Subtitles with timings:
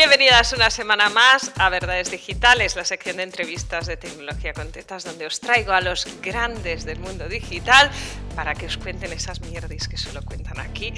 [0.00, 5.04] Bienvenidas una semana más a Verdades Digitales, la sección de entrevistas de tecnología con tetas,
[5.04, 7.90] donde os traigo a los grandes del mundo digital
[8.34, 10.92] para que os cuenten esas mierdas que solo cuentan aquí.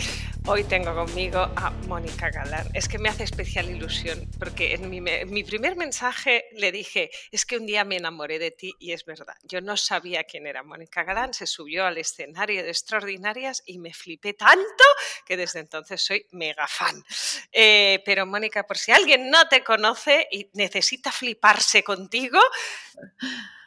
[0.46, 2.68] Hoy tengo conmigo a Mónica Galán.
[2.74, 7.44] Es que me hace especial ilusión porque en mi, mi, primer mensaje le dije, es
[7.46, 9.34] que un día me enamoré de ti y es verdad.
[9.42, 13.92] Yo no sabía quién era Mónica Galán, se subió al escenario de Extraordinarias y me
[13.92, 14.84] flipé tanto
[15.26, 17.04] que desde entonces soy mega fan.
[17.52, 22.40] Eh, pero Mónica, por si alguien no te conoce y necesita fliparse contigo,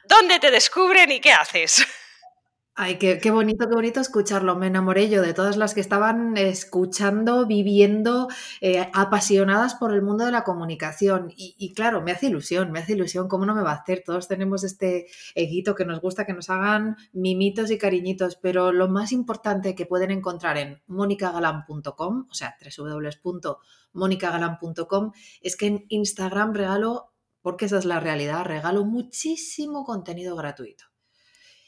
[0.06, 1.86] ¿dónde te descubren y qué haces?
[2.78, 4.58] Ay, qué, bonito, qué bonito escucharlo.
[4.58, 8.28] Me enamoré yo de todas las que estaban escuchando, viviendo,
[8.60, 11.32] eh, apasionadas por el mundo de la comunicación.
[11.38, 13.30] Y, claro, me hace ilusión, me hace ilusión.
[13.30, 14.04] ¿Cómo no me va a hacer?
[14.06, 18.90] Todos tenemos este eguito que nos gusta que nos hagan mimitos y cariñitos, pero lo
[18.90, 27.14] más importante que pueden encontrar en monicagalan.com, o sea, www.monicagalan.com, es que en Instagram regalo,
[27.42, 30.95] porque esa es la realidad, regalo muchísimo contenido gratuito.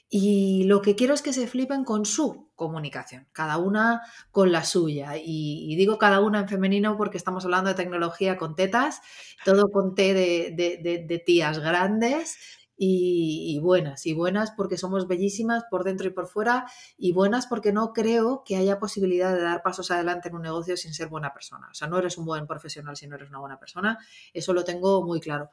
[0.09, 4.63] Y lo que quiero es que se flipen con su comunicación, cada una con la
[4.63, 5.17] suya.
[5.17, 9.01] Y, digo cada una en femenino porque estamos hablando de tecnología con tetas,
[9.45, 12.37] todo con té de, de tías grandes
[12.77, 17.73] y, buenas, y buenas porque somos bellísimas por dentro y por fuera, y buenas porque
[17.73, 21.33] no creo que haya posibilidad de dar pasos adelante en un negocio sin ser buena
[21.33, 21.67] persona.
[21.71, 23.97] O sea, no eres un buen profesional si no eres una buena persona,
[24.33, 25.49] eso lo tengo muy claro.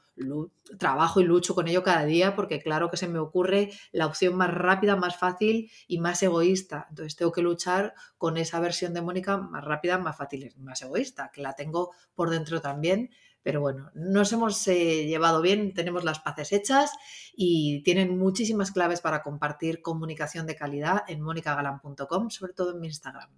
[0.78, 4.36] trabajo y lucho con ello cada día porque claro que se me ocurre la opción
[4.36, 6.86] más rápida, más fácil y más egoísta.
[6.90, 11.30] Entonces tengo que luchar con esa versión de Mónica más rápida, más fácil más egoísta,
[11.32, 13.10] que la tengo por dentro también
[13.44, 16.90] pero bueno, nos hemos eh, llevado bien, tenemos las paces hechas
[17.36, 22.86] y tienen muchísimas claves para compartir comunicación de calidad en monicagalan.com, sobre todo en mi
[22.86, 23.30] Instagram.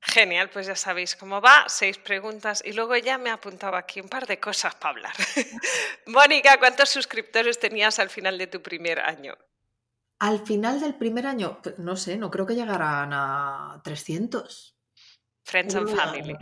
[0.00, 4.08] Genial, pues ya sabéis cómo va, seis preguntas y luego ya me apuntaba aquí un
[4.08, 5.14] par de cosas para hablar.
[6.06, 9.38] Mónica, ¿cuántos suscriptores tenías al final de tu primer año?
[10.18, 14.76] Al final del primer año, no sé, no creo que llegaran a 300.
[15.44, 16.36] Friends and Family.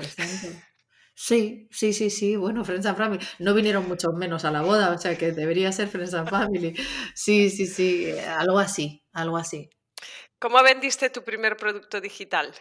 [1.14, 2.36] Sí, sí, sí, sí.
[2.36, 3.24] Bueno, Friends and Family.
[3.38, 6.74] No vinieron mucho menos a la boda, o sea que debería ser Friends and Family.
[7.14, 9.70] Sí, sí, sí, algo así, algo así.
[10.38, 12.52] ¿Cómo vendiste tu primer producto digital?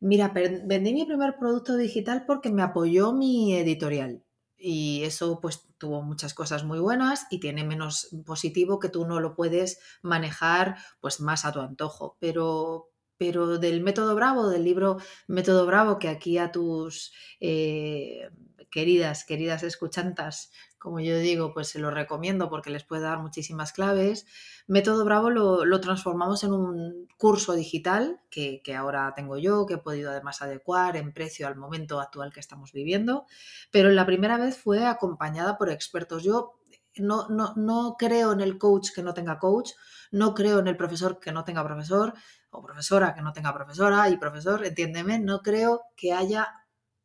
[0.00, 4.22] Mira, vendí mi primer producto digital porque me apoyó mi editorial.
[4.56, 9.20] Y eso pues tuvo muchas cosas muy buenas y tiene menos positivo que tú no
[9.20, 12.16] lo puedes manejar pues más a tu antojo.
[12.20, 18.30] Pero, pero del método Bravo, del libro Método Bravo, que aquí a tus eh,
[18.70, 23.72] queridas, queridas escuchantas, como yo digo, pues se lo recomiendo porque les puede dar muchísimas
[23.72, 24.26] claves.
[24.68, 30.10] Método Bravo lo, transformamos en un curso digital que, ahora tengo yo, que he podido
[30.10, 33.26] además adecuar en precio al momento actual que estamos viviendo,
[33.72, 36.22] pero la primera vez fue acompañada por expertos.
[36.22, 36.60] Yo
[36.96, 39.72] no, no, no creo en el coach que no tenga coach,
[40.12, 42.14] no creo en el profesor que no tenga profesor,
[42.62, 46.48] profesora que no tenga profesora y profesor, entiéndeme, no creo que haya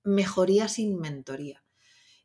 [0.03, 1.63] mejoría sin mentoría.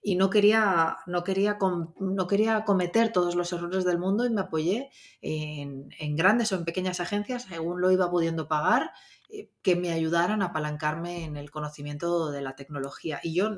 [0.01, 1.59] Y no quería, no, quería,
[1.99, 4.91] no quería cometer todos los errores del mundo y me apoyé
[5.21, 8.93] en, grandes o en pequeñas agencias, según lo iba pudiendo pagar,
[9.29, 13.21] eh, que me ayudaran a apalancarme en el conocimiento de la tecnología.
[13.23, 13.51] Y yo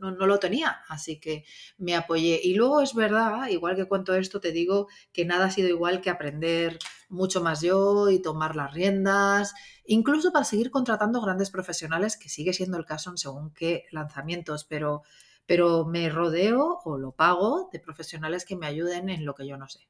[0.00, 1.44] no, lo tenía, así que
[1.78, 2.40] me apoyé.
[2.42, 6.00] Y luego es verdad, igual que cuento esto, te digo que nada ha sido igual
[6.00, 6.78] que aprender
[7.08, 9.54] mucho más yo y tomar las riendas,
[9.84, 14.64] incluso para seguir contratando grandes profesionales, que sigue siendo el caso en según qué lanzamientos,
[14.64, 15.02] pero,
[15.46, 19.56] pero me rodeo o lo pago de profesionales que me ayuden en lo que yo
[19.56, 19.88] no sé.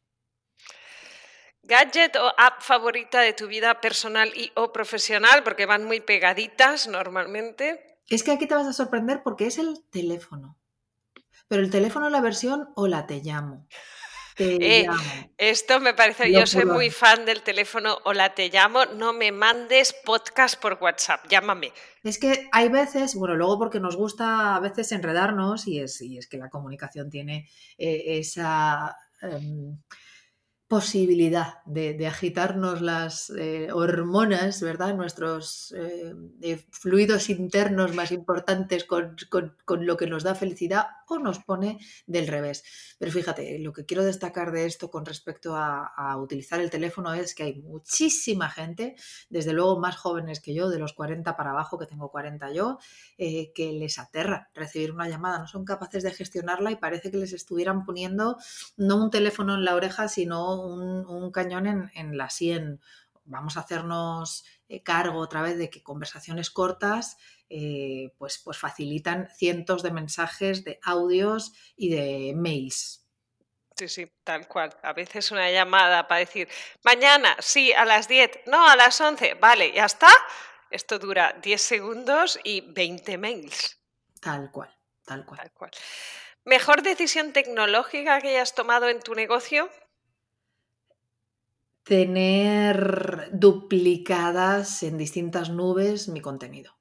[1.66, 5.42] ¿Gadget o app favorita de tu vida personal y o profesional?
[5.42, 7.98] Porque van muy pegaditas normalmente.
[8.08, 10.58] Es que aquí te vas a sorprender porque es el teléfono.
[11.48, 13.66] Pero el teléfono la versión hola te llamo.
[14.34, 15.02] Te eh, llamo.
[15.38, 19.94] Esto me parece, yo soy muy fan del teléfono hola te llamo, no me mandes
[20.04, 21.72] podcast por WhatsApp, llámame.
[22.02, 26.18] Es que hay veces, bueno, luego porque nos gusta a veces enredarnos y es, y
[26.18, 27.48] es que la comunicación tiene
[27.78, 28.96] eh, esa...
[29.22, 29.78] Em,
[30.66, 34.94] posibilidad de, agitarnos las eh, hormonas, ¿verdad?
[34.94, 39.16] Nuestros eh, eh, fluidos internos más importantes con,
[39.68, 42.64] lo que nos da felicidad o nos pone del revés.
[42.98, 47.34] Pero fíjate, lo que quiero destacar de esto con respecto a, utilizar el teléfono es
[47.34, 48.94] que hay muchísima gente,
[49.28, 52.78] desde luego más jóvenes que yo, de los 40 para abajo, que tengo 40 yo,
[53.18, 57.32] que les aterra recibir una llamada, no son capaces de gestionarla y parece que les
[57.32, 58.38] estuvieran poniendo
[58.76, 62.80] no un teléfono en la oreja, sino un, cañón en, la sien.
[63.24, 67.16] Vamos a hacernos eh, cargo otra vez de que conversaciones cortas
[67.48, 73.04] eh, pues, pues facilitan cientos de mensajes, de audios y de mails.
[73.76, 74.76] Sí, sí, tal cual.
[74.82, 76.48] A veces una llamada para decir,
[76.82, 80.10] mañana, sí, a las 10, no, a las 11, vale, ya está.
[80.70, 83.78] Esto dura 10 segundos y 20 mails.
[84.20, 84.74] Tal cual,
[85.04, 85.40] tal cual.
[85.40, 85.70] Tal cual.
[86.44, 89.70] ¿Mejor decisión tecnológica que hayas tomado en tu negocio?
[91.84, 96.72] Tener duplicadas en distintas nubes mi contenido.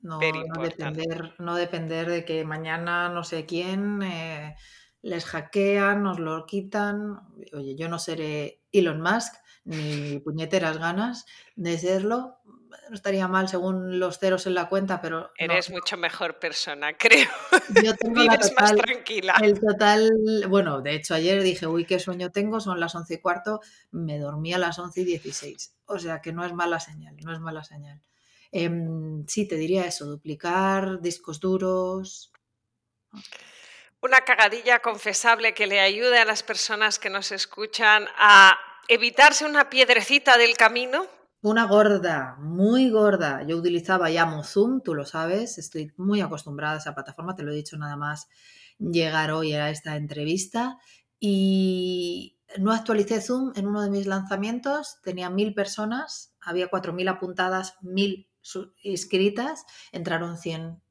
[0.00, 4.54] No, depender, no depender de que mañana no sé quién eh,
[5.02, 7.20] les hackean, nos lo quitan.
[7.52, 9.34] Oye, yo no seré Elon Musk,
[9.64, 11.26] ni puñeteras ganas
[11.56, 12.38] de serlo,
[12.88, 15.32] no estaría mal según los ceros en la cuenta, pero...
[15.36, 17.28] Eres mucho mejor persona, creo.
[17.82, 19.36] Yo tengo más tranquila.
[19.42, 20.10] El total,
[20.48, 23.60] bueno, de hecho ayer dije, uy, qué sueño tengo, son las once y cuarto,
[23.90, 25.74] me dormí a las once y dieciséis.
[25.86, 28.00] O sea que no es mala señal, no es mala señal.
[28.52, 32.32] Em, sí, te diría eso, duplicar discos duros.
[34.00, 38.58] Una cagadilla confesable que le ayude a las personas que nos escuchan a
[38.88, 41.06] evitarse una piedrecita del camino.
[41.46, 43.44] Una gorda, muy gorda.
[43.46, 47.52] Yo utilizaba ya Zoom, tú lo sabes, estoy muy acostumbrada a esa plataforma, te lo
[47.52, 48.28] he dicho nada más
[48.80, 50.80] llegar hoy a esta entrevista.
[51.20, 57.06] Y no actualicé Zoom en uno de mis lanzamientos, tenía mil personas, había cuatro mil
[57.06, 58.28] apuntadas, mil
[58.82, 60.82] inscritas, entraron 100.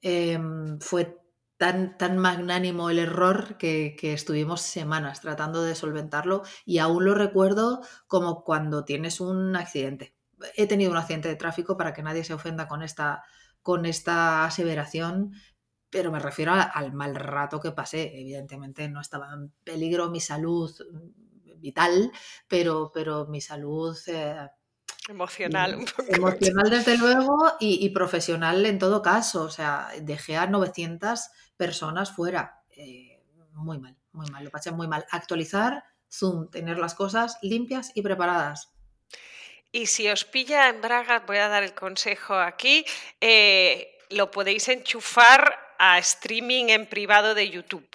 [0.00, 1.19] Em, fue
[1.60, 8.44] tan, magnánimo el error que, estuvimos semanas tratando de solventarlo y aún lo recuerdo como
[8.44, 10.14] cuando tienes un accidente.
[10.56, 13.24] He tenido un accidente de tráfico para que nadie se ofenda con esta,
[13.60, 15.34] con esta aseveración,
[15.90, 18.18] pero me refiero al mal rato que pasé.
[18.18, 20.74] Evidentemente no estaba en peligro mi salud
[21.58, 22.10] vital,
[22.48, 23.98] pero, pero mi salud...
[24.06, 24.48] Eh,
[25.10, 26.04] Emocional, un poco.
[26.08, 29.42] Emocional, desde luego, y, profesional en todo caso.
[29.42, 32.62] O sea, dejé a 900 personas fuera.
[32.70, 33.20] Eh,
[33.54, 35.04] muy mal, muy mal, lo pasé muy mal.
[35.10, 38.72] Actualizar, Zoom, tener las cosas limpias y preparadas.
[39.72, 42.84] Y si os pilla en Braga, voy a dar el consejo aquí,
[43.20, 47.88] eh, lo podéis enchufar a streaming en privado de YouTube.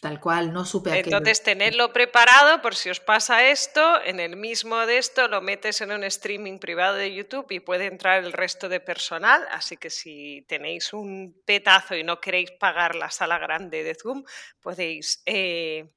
[0.00, 4.36] Tal cual, no supe a Entonces, tenerlo preparado por si os pasa esto, en el
[4.36, 8.32] mismo de esto lo metes en un streaming privado de YouTube y puede entrar el
[8.32, 9.44] resto de personal.
[9.50, 14.22] Así que si tenéis un petazo y no queréis pagar la sala grande de Zoom,
[14.60, 15.90] podéis eh,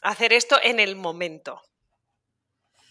[0.00, 1.60] hacer esto en el momento.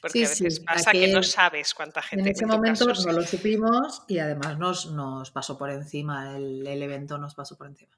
[0.01, 2.29] Porque a veces pasa que no sabes cuánta gente.
[2.29, 6.83] En ese momento no lo supimos y además nos, nos pasó por encima, el, el
[6.83, 7.97] evento nos pasó por encima.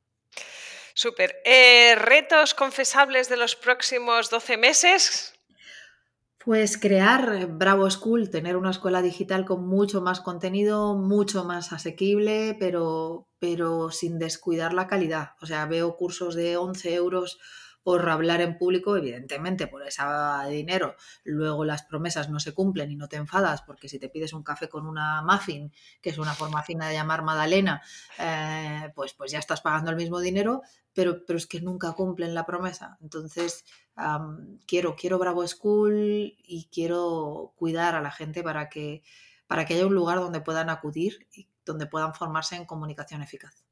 [0.98, 1.36] Súper.
[1.46, 5.32] Eh, ¿Retos confesables de los próximos 12 meses?
[6.44, 12.58] Pues crear Bravo School, tener una escuela digital con mucho más contenido, mucho más asequible,
[12.60, 15.34] pero, pero sin descuidar la calidad.
[15.40, 17.38] O sea, veo cursos de 11 euros
[17.88, 20.04] por hablar en público, evidentemente por ese
[20.50, 24.34] dinero, luego las promesas no se cumplen y no te enfadas porque si te pides
[24.34, 27.82] un café con una muffin, que es una forma fina de llamar Madalena,
[28.20, 32.36] eh, pues, pues ya estás pagando el mismo dinero, pero, pero es que nunca cumplen
[32.36, 32.98] la promesa.
[33.00, 33.64] Entonces,
[34.68, 39.02] quiero, quiero Bravo School y quiero cuidar a la gente para que,
[39.48, 43.67] para que haya un lugar donde puedan acudir y donde puedan formarse en comunicación eficaz.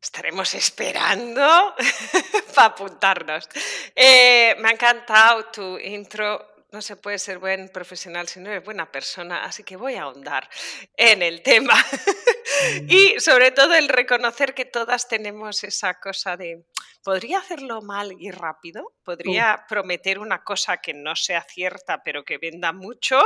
[0.00, 1.74] Estaremos esperando
[2.54, 3.48] para apuntarnos.
[3.94, 6.46] Eh, me ha encantado tu intro.
[6.70, 10.02] No se puede ser buen profesional si no eres buena persona, así que voy a
[10.02, 10.48] ahondar
[10.96, 11.74] en el tema.
[12.58, 12.86] Mm.
[12.88, 16.64] y sobre todo el reconocer que todas tenemos esa cosa de,
[17.04, 18.94] ¿podría hacerlo mal y rápido?
[19.04, 23.20] ¿Podría prometer una cosa que no sea cierta pero que venda mucho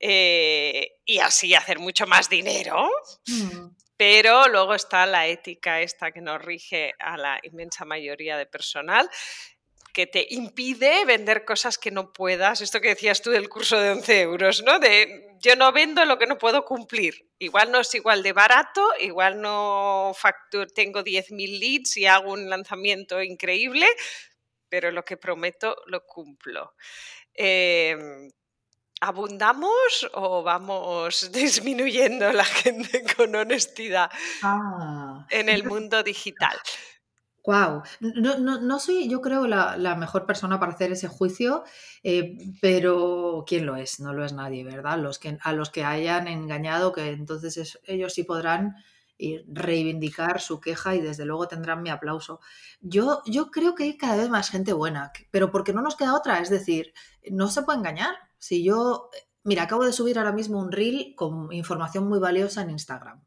[0.00, 2.88] eh, y así hacer mucho más dinero?
[3.26, 3.85] Mm.
[3.96, 9.08] Pero luego está la ética esta que nos rige a la inmensa mayoría de personal
[9.96, 12.60] que te impide vender cosas que no puedas.
[12.60, 14.78] Esto que decías tú del curso de 11 euros, ¿no?
[14.78, 17.30] De yo no vendo lo que no puedo cumplir.
[17.38, 22.50] Igual no es igual de barato, igual no factor, tengo 10.000 leads y hago un
[22.50, 23.86] lanzamiento increíble,
[24.68, 26.74] pero lo que prometo lo cumplo.
[27.32, 28.30] Em,
[29.00, 34.10] ¿Abundamos o vamos disminuyendo la gente con honestidad
[34.42, 35.26] ah.
[35.30, 36.56] en el mundo digital?
[37.44, 41.62] Wow, no, no, soy, yo creo, la, mejor persona para hacer ese juicio,
[42.02, 44.00] eh, pero ¿quién lo es?
[44.00, 44.98] No lo es nadie, ¿verdad?
[44.98, 48.74] Los que, a los que hayan engañado, que entonces ellos sí podrán
[49.46, 52.40] reivindicar su queja y desde luego tendrán mi aplauso.
[52.80, 56.16] Yo, yo creo que hay cada vez más gente buena, pero porque no nos queda
[56.16, 56.92] otra, es decir,
[57.30, 59.10] no se puede engañar Si yo,
[59.44, 63.24] mira, acabo de subir ahora mismo un reel con información muy valiosa en Instagram.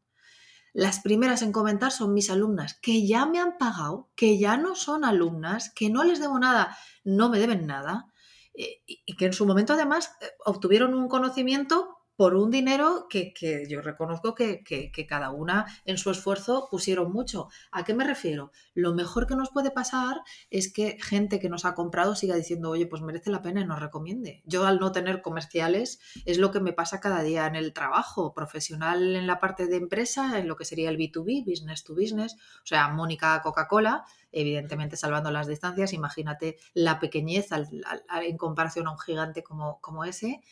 [0.72, 4.76] Las primeras en comentar son mis alumnas, que ya me han pagado, que ya no
[4.76, 8.06] son alumnas, que no les debo nada, no me deben nada,
[8.54, 13.32] eh, y que en su momento además eh, obtuvieron un conocimiento por un dinero que,
[13.66, 14.62] yo reconozco que,
[15.08, 17.48] cada una en su esfuerzo pusieron mucho.
[17.72, 18.52] ¿A qué me refiero?
[18.74, 22.68] Lo mejor que nos puede pasar es que gente que nos ha comprado siga diciendo,
[22.68, 24.42] oye, pues merece la pena y nos recomiende.
[24.44, 28.34] Yo al no tener comerciales es lo que me pasa cada día en el trabajo
[28.34, 32.34] profesional, en la parte de empresa, en lo que sería el B2B, business to business,
[32.34, 38.98] o sea, Mónica Coca-Cola, evidentemente salvando las distancias, imagínate la pequeñez en comparación a un
[38.98, 40.42] gigante como, como ese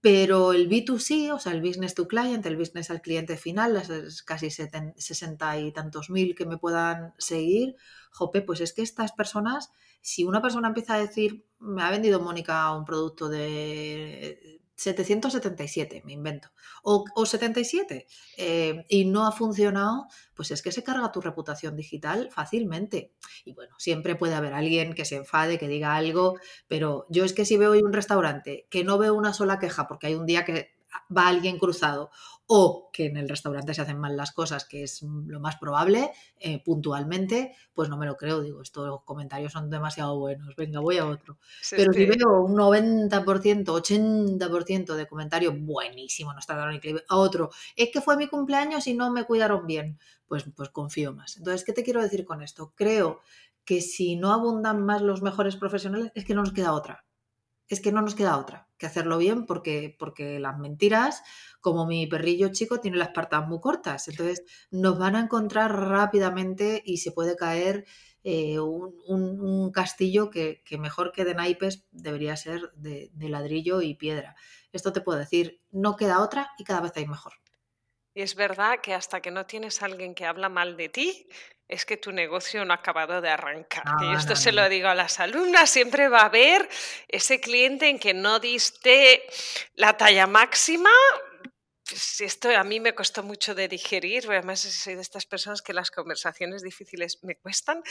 [0.00, 4.22] pero el B2C, o sea, el business to client, el business al cliente final, las
[4.22, 7.76] casi 60 y tantos mil que me puedan seguir,
[8.10, 12.20] jope, pues es que estas personas, si una persona empieza a decir, me ha vendido
[12.20, 16.50] Mónica un producto de 777, me invento,
[16.84, 18.06] o, 77,
[18.36, 23.12] eh, y no ha funcionado, pues es que se carga tu reputación digital fácilmente.
[23.44, 27.32] Y bueno, siempre puede haber alguien que se enfade, que diga algo, pero yo es
[27.32, 30.44] que si veo un restaurante que no veo una sola queja porque hay un día
[30.44, 30.78] que
[31.14, 32.10] va alguien cruzado
[32.50, 36.10] o que en el restaurante se hacen mal las cosas, que es lo más probable,
[36.40, 38.40] eh, puntualmente, pues no me lo creo.
[38.40, 40.56] Digo, estos comentarios son demasiado buenos.
[40.56, 41.38] Venga, voy a otro.
[41.70, 47.16] Pero si veo un 90%, 80% de comentario buenísimo, no está dando ni clip, a
[47.16, 51.36] otro, es que fue mi cumpleaños y no me cuidaron bien, pues, pues confío más.
[51.36, 52.72] Entonces, ¿qué te quiero decir con esto?
[52.74, 53.20] Creo
[53.66, 57.04] que si no abundan más los mejores profesionales, es que no nos queda otra.
[57.68, 61.22] Es que no nos queda otra que hacerlo bien porque, porque las mentiras,
[61.60, 64.08] como mi perrillo chico, tiene las patas muy cortas.
[64.08, 67.84] Entonces nos van a encontrar rápidamente y se puede caer
[68.24, 74.36] eh, un, castillo que, mejor que de naipes debería ser de, de ladrillo y piedra.
[74.72, 77.34] Esto te puedo decir, no queda otra y cada vez hay mejor.
[78.18, 81.28] Y es verdad que hasta que no tienes a alguien que habla mal de ti,
[81.68, 83.84] es que tu negocio no ha acabado de arrancar.
[84.00, 86.68] y esto se lo digo a las alumnas, siempre va a haber
[87.06, 89.22] ese cliente en que no diste
[89.76, 90.90] la talla máxima.
[91.88, 95.72] Pues esto a mí me costó mucho de digerir, además soy de estas personas que
[95.72, 97.84] las conversaciones difíciles me cuestan,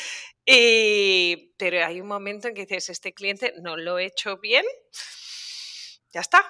[0.45, 4.65] pero hay un momento en que dices, este cliente no lo he hecho bien,
[6.11, 6.45] ya está,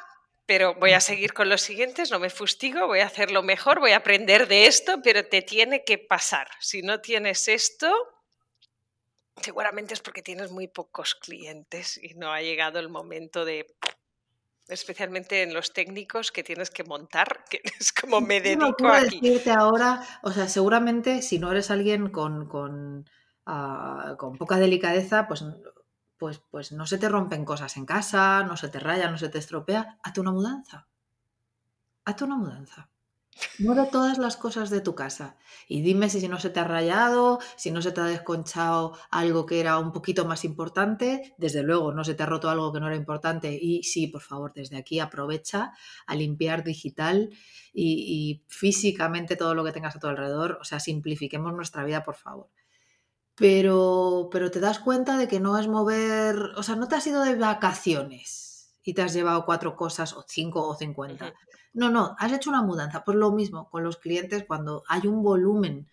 [0.48, 3.92] pero voy a seguir con los siguientes, no me fustigo, voy a hacerlo mejor, voy
[3.92, 6.48] a aprender de esto, pero te tiene que pasar.
[6.62, 7.94] Si no tienes esto,
[9.42, 13.76] seguramente es porque tienes muy pocos clientes y no ha llegado el momento de
[14.70, 19.20] especialmente en los técnicos que tienes que montar, que es como me dedico no, aquí.
[19.20, 23.06] decirte ahora, o sea, seguramente si no eres alguien con, con,
[23.46, 25.44] ah, con poca delicadeza, pues
[26.18, 29.30] pues, pues no se te rompen cosas en casa, no se te raya, no se
[29.30, 30.88] te estropea, hazte una mudanza.
[32.06, 32.90] Hazte una mudanza.
[33.60, 37.40] Mueve todas las cosas de tu casa y dime si, no se te ha rayado,
[37.56, 41.94] si no se te ha desconchado algo que era un poquito más importante, desde luego
[41.94, 44.78] no se te ha roto algo que no era importante y sí, por favor, desde
[44.78, 45.74] aquí aprovecha
[46.08, 47.30] a limpiar digital
[47.74, 52.04] y, y físicamente todo lo que tengas a tu alrededor, o sea, simplifiquemos nuestra vida,
[52.04, 52.50] por favor
[53.38, 57.06] pero, pero te das cuenta de que no es mover, o sea, no te has
[57.06, 61.36] ido de vacaciones y te has llevado cuatro cosas o cinco o cincuenta.
[61.72, 63.04] No, no, has hecho una mudanza.
[63.04, 65.88] Pues lo mismo con los clientes cuando hay un volumen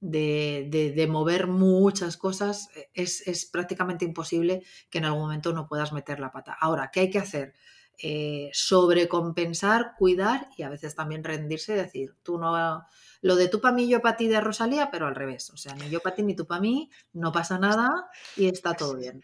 [0.00, 5.68] de, de, mover muchas cosas, e, es, es, prácticamente imposible que en algún momento no
[5.68, 6.54] puedas meter la pata.
[6.60, 7.54] Ahora, ¿qué hay que hacer?
[8.02, 12.86] Eh, sobrecompensar, cuidar y a veces también rendirse y decir, tú no
[13.22, 15.50] lo de tú para mí, yo para ti de Rosalía, pero al revés.
[15.50, 18.72] O sea, ni yo para ti ni tú para mí, no pasa nada y está
[18.72, 19.22] todo bien.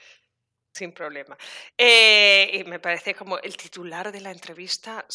[0.74, 1.38] Sin problema.
[1.78, 5.06] Eh, y me parece como el titular de la entrevista,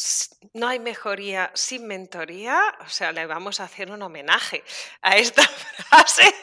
[0.54, 4.64] no hay mejoría sin mentoría, o sea, le vamos a hacer un homenaje
[5.02, 5.42] a esta
[5.88, 6.34] frase.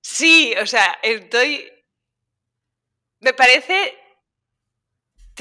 [0.00, 1.68] sí, o sea, estoy...
[3.18, 4.01] Me parece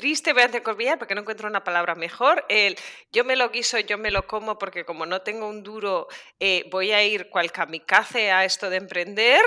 [0.01, 2.43] triste, voy a colvillar porque no encuentro una palabra mejor.
[2.49, 2.75] El
[3.11, 6.07] yo me lo guiso, yo me lo como porque como no tengo un duro,
[6.39, 9.43] eh, voy a ir cual kamikaze a esto de emprender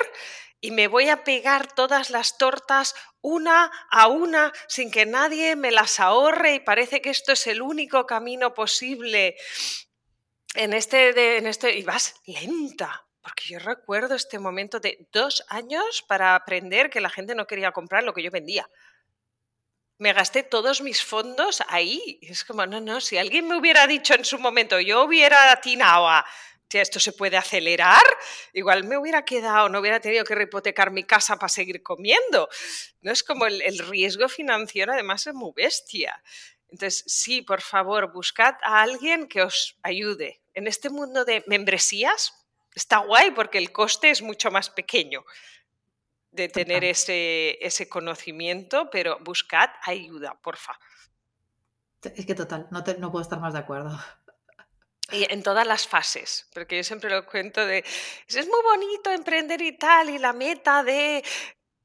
[0.61, 5.73] y me voy a pegar todas las tortas una a una sin que nadie me
[5.73, 9.35] las ahorre y parece que esto es el único camino posible
[10.55, 13.05] en este, en este y vas lenta.
[13.21, 17.73] Porque yo recuerdo este momento de dos años para aprender que la gente no quería
[17.73, 18.69] comprar lo que yo vendía
[19.99, 22.19] me gasté todos mis fondos ahí.
[22.23, 26.09] Es como, no, no, si alguien me hubiera dicho en su momento, yo hubiera atinado
[26.09, 26.25] a
[26.81, 28.03] esto se puede acelerar,
[28.53, 32.49] igual me hubiera quedado, no hubiera tenido que hipotecar mi casa para seguir comiendo.
[33.01, 36.23] No es como el, el riesgo financiero, además es muy bestia.
[36.69, 40.43] Entonces, sí, por favor, buscad a alguien que os ayude.
[40.55, 42.33] En este mundo de membresías
[42.75, 45.25] está guay porque el coste es mucho más pequeño
[46.35, 50.79] de tener ese, ese conocimiento, pero buscad ayuda, porfa.
[52.03, 53.99] Es que total, no, no puedo estar más de acuerdo.
[55.13, 57.85] Y en todas las fases, porque yo siempre lo cuento de,
[58.27, 61.23] es muy bonito emprender y tal, y la meta de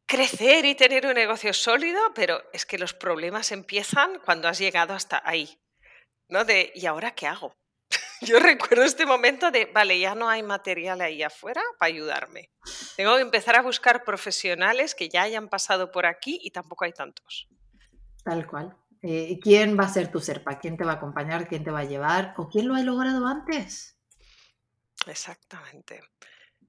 [0.06, 4.94] crecer y tener un negocio sólido, pero es que los problemas empiezan cuando has llegado
[4.94, 5.60] hasta ahí,
[6.30, 6.46] ¿no?
[6.46, 7.54] De, ¿y ahora qué hago?
[8.22, 12.52] Yo recuerdo este momento de, vale, ya no hay material ahí afuera para ayudarme.
[12.96, 16.94] Tengo que empezar a buscar profesionales que ya hayan pasado por aquí y tampoco hay
[16.94, 17.48] tantos.
[18.24, 18.76] Tal cual.
[19.02, 20.60] Eh, ¿Quién va a ser tu serpa?
[20.60, 21.48] ¿Quién te va a acompañar?
[21.48, 22.34] ¿Quién te va a llevar?
[22.38, 23.98] ¿O quién lo ha logrado antes?
[25.08, 26.02] Exactamente.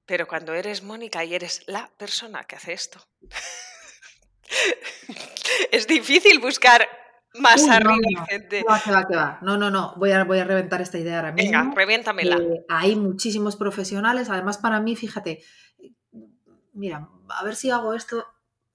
[0.05, 3.05] Pero cuando eres Mónica y eres la persona que hace esto,
[5.71, 6.87] es difícil buscar
[7.35, 8.63] más arriba no, gente.
[8.69, 9.39] va, que va, que va.
[9.41, 9.93] No, no, no.
[9.97, 11.51] Voy a, voy a reventar esta idea ahora mismo.
[11.51, 12.37] Venga, reviéntamela.
[12.37, 14.29] Eh, hay muchísimos profesionales.
[14.29, 15.43] Además, para mí, fíjate,
[16.73, 18.25] mira, a ver si hago esto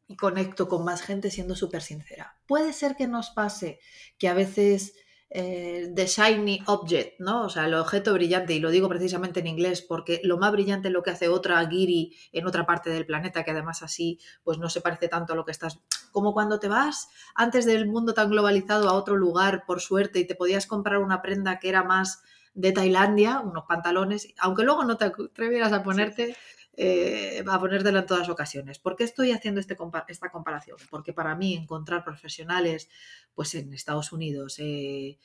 [0.08, 2.38] y conecto con más gente siendo súper sincera.
[2.46, 3.80] Puede ser que nos pase
[4.18, 4.94] que a veces
[5.28, 7.46] eh, the shiny object, ¿no?
[7.46, 10.88] O sea, el objeto brillante, y lo digo precisamente en inglés porque lo más brillante
[10.88, 14.58] es lo que hace otra Giri en otra parte del planeta, que además así pues
[14.58, 15.80] no se parece tanto a lo que estás.
[16.12, 20.26] Como cuando te vas antes del mundo tan globalizado a otro lugar por suerte y
[20.26, 22.22] te podías comprar una prenda que era más
[22.54, 26.36] de Tailandia, unos pantalones, aunque luego no te atrevieras a ponerte,
[26.76, 28.78] eh, a ponértelo en todas ocasiones.
[28.78, 29.76] ¿Por qué estoy haciendo este
[30.08, 30.76] esta comparación?
[30.90, 32.88] Porque para mí encontrar profesionales
[33.34, 35.18] pues en Estados Unidos eh,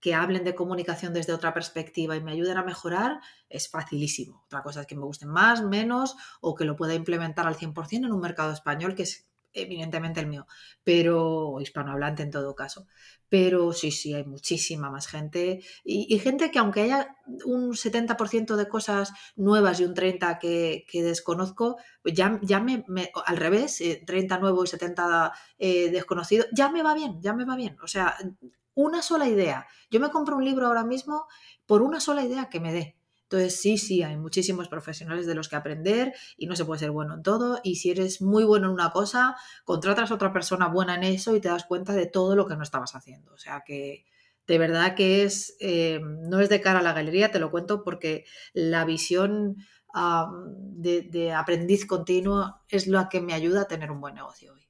[0.00, 4.42] que hablen de comunicación desde otra perspectiva y me ayuden a mejorar es facilísimo.
[4.46, 8.06] Otra cosa es que me gusten más, menos o que lo pueda implementar al 100%
[8.06, 10.46] en un mercado español que es evidentemente el mío,
[10.84, 12.86] pero hispanohablante en todo caso.
[13.28, 17.16] Pero sí, sí, hay muchísima más gente y, gente que aunque haya
[17.46, 22.84] un 70% de cosas nuevas y un 30% que, desconozco, pues ya, ya me,
[23.24, 27.44] al revés, 30 eh, nuevo y 70 eh, desconocido, ya me va bien, ya me
[27.44, 27.78] va bien.
[27.82, 28.16] O sea,
[28.74, 29.66] una sola idea.
[29.90, 31.26] Yo me compro un libro ahora mismo
[31.66, 33.01] por una sola idea que me dé.
[33.32, 36.90] Entonces, sí, sí, hay muchísimos profesionales de los que aprender y no se puede ser
[36.90, 37.60] bueno en todo.
[37.64, 41.34] Y si eres muy bueno en una cosa, contratas a otra persona buena en eso
[41.34, 43.32] y te das cuenta de todo lo que no estabas haciendo.
[43.32, 44.04] O sea que
[44.46, 47.82] de verdad que es, eh, no es de cara a la galería, te lo cuento
[47.82, 49.56] porque la visión
[49.94, 54.68] de, de aprendiz continuo es lo que me ayuda a tener un buen negocio hoy.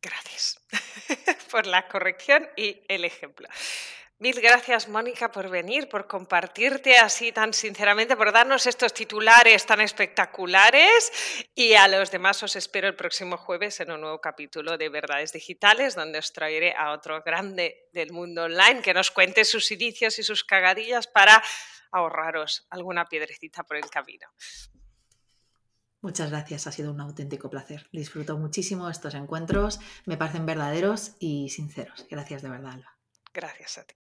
[0.00, 0.60] Gracias
[1.50, 3.48] por la corrección y el ejemplo.
[4.18, 9.82] Mil gracias, Mónica, por venir, por compartirte así tan sinceramente, por darnos estos titulares tan
[9.82, 11.12] espectaculares.
[11.54, 15.34] Y a los demás os espero el próximo jueves en un nuevo capítulo de Verdades
[15.34, 20.18] Digitales, donde os traeré a otro grande del mundo online que nos cuente sus inicios
[20.18, 21.42] y sus cagadillas para
[21.92, 24.28] ahorraros alguna piedrecita por el camino.
[26.00, 27.86] Muchas gracias, ha sido un auténtico placer.
[27.92, 32.06] Disfruto muchísimo estos encuentros, me parecen verdaderos y sinceros.
[32.08, 32.96] Gracias de verdad, Alba.
[33.34, 33.94] Gracias a ti.